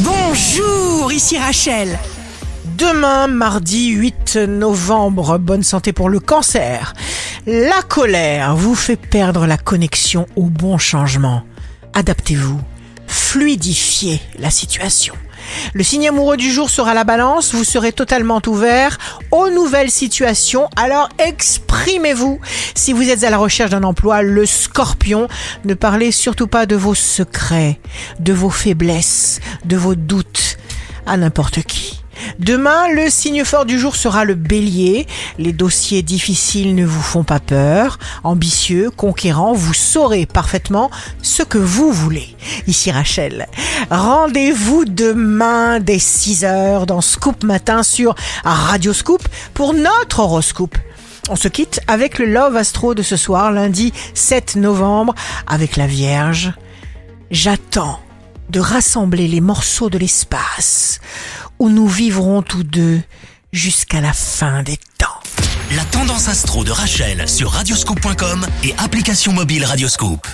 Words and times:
Bonjour, 0.00 1.10
ici 1.10 1.38
Rachel. 1.38 1.98
Demain, 2.76 3.28
mardi 3.28 3.88
8 3.88 4.36
novembre, 4.36 5.38
bonne 5.38 5.62
santé 5.62 5.94
pour 5.94 6.10
le 6.10 6.20
cancer. 6.20 6.92
La 7.46 7.80
colère 7.80 8.56
vous 8.56 8.74
fait 8.74 8.96
perdre 8.96 9.46
la 9.46 9.56
connexion 9.56 10.26
au 10.36 10.44
bon 10.44 10.76
changement. 10.76 11.44
Adaptez-vous, 11.94 12.60
fluidifiez 13.06 14.20
la 14.38 14.50
situation. 14.50 15.14
Le 15.74 15.82
signe 15.82 16.08
amoureux 16.08 16.36
du 16.36 16.50
jour 16.52 16.70
sera 16.70 16.94
la 16.94 17.04
balance, 17.04 17.54
vous 17.54 17.64
serez 17.64 17.92
totalement 17.92 18.40
ouvert 18.46 18.98
aux 19.30 19.48
nouvelles 19.48 19.90
situations, 19.90 20.68
alors 20.76 21.08
exprimez-vous. 21.18 22.40
Si 22.74 22.92
vous 22.92 23.08
êtes 23.08 23.24
à 23.24 23.30
la 23.30 23.38
recherche 23.38 23.70
d'un 23.70 23.84
emploi, 23.84 24.22
le 24.22 24.46
scorpion, 24.46 25.28
ne 25.64 25.74
parlez 25.74 26.12
surtout 26.12 26.46
pas 26.46 26.66
de 26.66 26.76
vos 26.76 26.94
secrets, 26.94 27.78
de 28.20 28.32
vos 28.32 28.50
faiblesses, 28.50 29.35
de 29.66 29.76
vos 29.76 29.94
doutes 29.94 30.56
à 31.06 31.16
n'importe 31.16 31.62
qui. 31.62 32.00
Demain, 32.38 32.88
le 32.92 33.08
signe 33.08 33.44
fort 33.44 33.66
du 33.66 33.78
jour 33.78 33.96
sera 33.96 34.24
le 34.24 34.34
bélier. 34.34 35.06
Les 35.38 35.52
dossiers 35.52 36.02
difficiles 36.02 36.74
ne 36.74 36.84
vous 36.84 37.02
font 37.02 37.24
pas 37.24 37.40
peur. 37.40 37.98
Ambitieux, 38.24 38.90
conquérant, 38.90 39.52
vous 39.52 39.74
saurez 39.74 40.26
parfaitement 40.26 40.90
ce 41.22 41.42
que 41.42 41.58
vous 41.58 41.92
voulez. 41.92 42.36
Ici 42.66 42.90
Rachel. 42.90 43.46
Rendez-vous 43.90 44.84
demain 44.84 45.80
dès 45.80 45.98
6 45.98 46.44
heures 46.44 46.86
dans 46.86 47.00
Scoop 47.00 47.44
Matin 47.44 47.82
sur 47.82 48.14
Radio 48.44 48.92
Scoop 48.92 49.26
pour 49.54 49.74
notre 49.74 50.20
horoscope. 50.20 50.76
On 51.28 51.36
se 51.36 51.48
quitte 51.48 51.80
avec 51.88 52.18
le 52.18 52.26
Love 52.26 52.56
Astro 52.56 52.94
de 52.94 53.02
ce 53.02 53.16
soir, 53.16 53.50
lundi 53.50 53.92
7 54.14 54.56
novembre, 54.56 55.14
avec 55.46 55.76
la 55.76 55.86
Vierge. 55.86 56.52
J'attends 57.30 57.98
de 58.50 58.60
rassembler 58.60 59.28
les 59.28 59.40
morceaux 59.40 59.90
de 59.90 59.98
l'espace 59.98 61.00
où 61.58 61.68
nous 61.68 61.88
vivrons 61.88 62.42
tous 62.42 62.62
deux 62.62 63.00
jusqu'à 63.52 64.00
la 64.00 64.12
fin 64.12 64.62
des 64.62 64.78
temps. 64.98 65.20
La 65.74 65.84
tendance 65.84 66.28
astro 66.28 66.64
de 66.64 66.70
Rachel 66.70 67.28
sur 67.28 67.50
radioscope.com 67.50 68.46
et 68.64 68.74
application 68.78 69.32
mobile 69.32 69.64
Radioscope. 69.64 70.26